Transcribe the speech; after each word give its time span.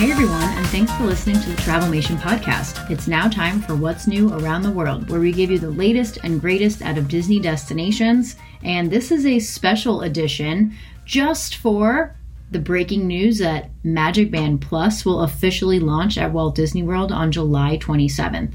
Hey 0.00 0.12
everyone, 0.12 0.42
and 0.42 0.66
thanks 0.68 0.90
for 0.92 1.04
listening 1.04 1.38
to 1.42 1.50
the 1.50 1.60
Travelmation 1.60 2.16
podcast. 2.16 2.90
It's 2.90 3.06
now 3.06 3.28
time 3.28 3.60
for 3.60 3.74
What's 3.74 4.06
New 4.06 4.32
Around 4.32 4.62
the 4.62 4.70
World, 4.70 5.10
where 5.10 5.20
we 5.20 5.30
give 5.30 5.50
you 5.50 5.58
the 5.58 5.68
latest 5.68 6.16
and 6.24 6.40
greatest 6.40 6.80
out 6.80 6.96
of 6.96 7.06
Disney 7.06 7.38
destinations. 7.38 8.36
And 8.64 8.90
this 8.90 9.12
is 9.12 9.26
a 9.26 9.38
special 9.38 10.00
edition 10.00 10.74
just 11.04 11.56
for 11.56 12.16
the 12.50 12.58
breaking 12.58 13.08
news 13.08 13.36
that 13.40 13.68
Magic 13.84 14.30
Band 14.30 14.62
Plus 14.62 15.04
will 15.04 15.20
officially 15.20 15.80
launch 15.80 16.16
at 16.16 16.32
Walt 16.32 16.54
Disney 16.54 16.82
World 16.82 17.12
on 17.12 17.30
July 17.30 17.76
27th. 17.76 18.54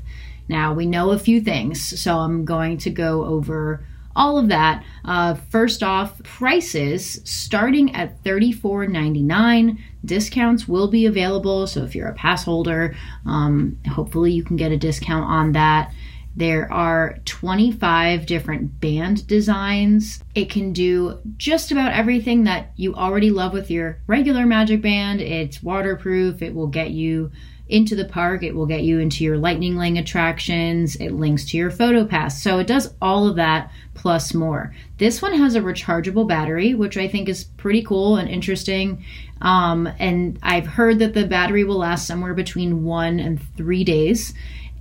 Now, 0.49 0.73
we 0.73 0.87
know 0.87 1.11
a 1.11 1.19
few 1.19 1.41
things, 1.41 2.01
so 2.01 2.17
I'm 2.17 2.43
going 2.43 2.79
to 2.79 2.89
go 2.89 3.23
over 3.23 3.85
all 4.15 4.37
of 4.37 4.47
that. 4.47 4.83
Uh, 5.03 5.33
first 5.33 5.83
off, 5.83 6.21
prices 6.23 7.21
starting 7.23 7.93
at 7.95 8.23
$34.99. 8.23 9.77
Discounts 10.03 10.67
will 10.67 10.87
be 10.87 11.05
available, 11.05 11.67
so 11.67 11.83
if 11.83 11.95
you're 11.95 12.07
a 12.07 12.13
pass 12.13 12.43
holder, 12.43 12.95
um, 13.25 13.77
hopefully 13.89 14.31
you 14.31 14.43
can 14.43 14.55
get 14.55 14.71
a 14.71 14.77
discount 14.77 15.25
on 15.25 15.51
that. 15.53 15.91
There 16.35 16.71
are 16.71 17.19
25 17.25 18.25
different 18.25 18.81
band 18.81 19.25
designs. 19.25 20.23
It 20.33 20.49
can 20.49 20.73
do 20.73 21.19
just 21.37 21.71
about 21.71 21.93
everything 21.93 22.43
that 22.43 22.71
you 22.75 22.93
already 22.93 23.31
love 23.31 23.53
with 23.53 23.71
your 23.71 23.99
regular 24.07 24.45
Magic 24.45 24.81
Band. 24.81 25.21
It's 25.21 25.63
waterproof, 25.63 26.41
it 26.41 26.53
will 26.53 26.67
get 26.67 26.91
you 26.91 27.31
into 27.67 27.95
the 27.95 28.05
park. 28.05 28.43
It 28.43 28.53
will 28.53 28.65
get 28.65 28.83
you 28.83 28.99
into 28.99 29.23
your 29.23 29.37
Lightning 29.37 29.75
Lane 29.75 29.97
attractions. 29.97 30.95
It 30.97 31.11
links 31.11 31.45
to 31.45 31.57
your 31.57 31.71
photo 31.71 32.05
pass. 32.05 32.41
So 32.41 32.59
it 32.59 32.67
does 32.67 32.93
all 33.01 33.27
of 33.27 33.37
that 33.37 33.71
plus 33.95 34.33
more. 34.33 34.75
This 34.97 35.21
one 35.21 35.33
has 35.33 35.55
a 35.55 35.61
rechargeable 35.61 36.27
battery, 36.27 36.75
which 36.75 36.97
I 36.97 37.07
think 37.07 37.27
is 37.27 37.45
pretty 37.45 37.81
cool 37.81 38.17
and 38.17 38.29
interesting. 38.29 39.03
Um, 39.41 39.87
and 39.99 40.37
I've 40.43 40.67
heard 40.67 40.99
that 40.99 41.13
the 41.13 41.25
battery 41.25 41.63
will 41.63 41.77
last 41.77 42.07
somewhere 42.07 42.33
between 42.33 42.83
one 42.83 43.19
and 43.19 43.41
three 43.57 43.83
days. 43.83 44.33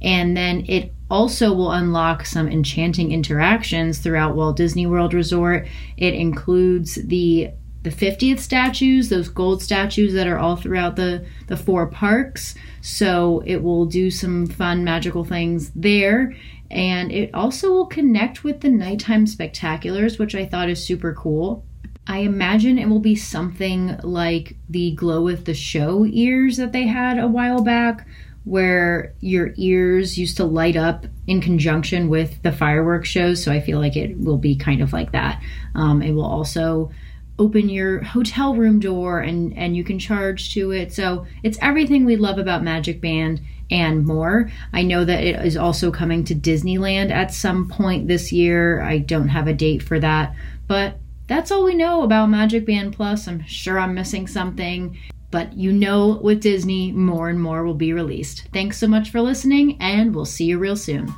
And 0.04 0.36
then 0.36 0.66
it 0.68 0.92
also 1.10 1.52
will 1.54 1.72
unlock 1.72 2.26
some 2.26 2.46
enchanting 2.46 3.10
interactions 3.10 3.98
throughout 3.98 4.36
Walt 4.36 4.56
Disney 4.56 4.86
World 4.86 5.14
Resort. 5.14 5.66
It 5.96 6.14
includes 6.14 6.96
the 6.96 7.50
the 7.82 7.90
50th 7.90 8.38
statues, 8.38 9.10
those 9.10 9.28
gold 9.28 9.62
statues 9.62 10.14
that 10.14 10.26
are 10.26 10.38
all 10.38 10.56
throughout 10.56 10.96
the, 10.96 11.26
the 11.48 11.56
four 11.56 11.86
parks. 11.86 12.54
So 12.80 13.42
it 13.44 13.62
will 13.62 13.84
do 13.84 14.10
some 14.10 14.46
fun 14.46 14.84
magical 14.84 15.22
things 15.22 15.70
there. 15.76 16.34
And 16.70 17.12
it 17.12 17.34
also 17.34 17.70
will 17.70 17.84
connect 17.84 18.42
with 18.42 18.62
the 18.62 18.70
nighttime 18.70 19.26
spectaculars, 19.26 20.18
which 20.18 20.34
I 20.34 20.46
thought 20.46 20.70
is 20.70 20.82
super 20.82 21.12
cool. 21.12 21.66
I 22.06 22.18
imagine 22.20 22.78
it 22.78 22.88
will 22.88 23.00
be 23.00 23.16
something 23.16 23.98
like 24.02 24.56
the 24.70 24.92
glow 24.92 25.22
with 25.22 25.44
the 25.44 25.54
show 25.54 26.06
ears 26.06 26.56
that 26.56 26.72
they 26.72 26.86
had 26.86 27.18
a 27.18 27.28
while 27.28 27.62
back, 27.62 28.06
where 28.44 29.14
your 29.20 29.52
ears 29.56 30.18
used 30.18 30.36
to 30.36 30.44
light 30.44 30.76
up 30.76 31.06
in 31.26 31.40
conjunction 31.40 32.08
with 32.08 32.42
the 32.42 32.52
fireworks 32.52 33.08
shows. 33.08 33.42
So 33.42 33.50
I 33.50 33.60
feel 33.60 33.78
like 33.78 33.96
it 33.96 34.18
will 34.18 34.38
be 34.38 34.54
kind 34.56 34.82
of 34.82 34.92
like 34.92 35.12
that. 35.12 35.42
Um, 35.74 36.02
it 36.02 36.12
will 36.12 36.26
also 36.26 36.90
open 37.38 37.68
your 37.68 38.02
hotel 38.02 38.54
room 38.54 38.78
door 38.78 39.18
and 39.18 39.56
and 39.56 39.76
you 39.76 39.82
can 39.82 39.98
charge 39.98 40.54
to 40.54 40.70
it. 40.70 40.92
So 40.92 41.26
it's 41.42 41.58
everything 41.60 42.04
we 42.04 42.16
love 42.16 42.38
about 42.38 42.62
magic 42.62 43.00
band 43.00 43.40
and 43.70 44.06
more. 44.06 44.50
I 44.72 44.82
know 44.82 45.04
that 45.04 45.24
it 45.24 45.44
is 45.44 45.56
also 45.56 45.90
coming 45.90 46.24
to 46.24 46.34
disneyland 46.34 47.10
at 47.10 47.32
some 47.32 47.68
point 47.68 48.06
this 48.06 48.30
year. 48.30 48.82
I 48.82 48.98
don't 48.98 49.28
have 49.28 49.48
a 49.48 49.54
date 49.54 49.82
for 49.82 49.98
that 50.00 50.34
but 50.66 50.98
that's 51.26 51.50
all 51.50 51.64
we 51.64 51.74
know 51.74 52.02
about 52.02 52.26
magic 52.26 52.66
band 52.66 52.94
plus. 52.94 53.26
I'm 53.28 53.44
sure 53.46 53.78
i'm 53.78 53.94
missing 53.94 54.26
something 54.26 54.98
but 55.34 55.58
you 55.58 55.72
know, 55.72 56.20
with 56.22 56.42
Disney, 56.42 56.92
more 56.92 57.28
and 57.28 57.42
more 57.42 57.64
will 57.64 57.74
be 57.74 57.92
released. 57.92 58.46
Thanks 58.52 58.78
so 58.78 58.86
much 58.86 59.10
for 59.10 59.20
listening, 59.20 59.76
and 59.80 60.14
we'll 60.14 60.26
see 60.26 60.44
you 60.44 60.60
real 60.60 60.76
soon. 60.76 61.12